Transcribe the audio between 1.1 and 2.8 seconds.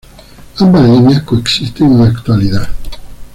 coexisten en la actualidad.